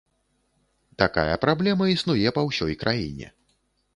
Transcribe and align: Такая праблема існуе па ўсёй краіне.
Такая 1.01 1.35
праблема 1.43 1.85
існуе 1.95 2.33
па 2.37 2.45
ўсёй 2.49 2.73
краіне. 2.85 3.27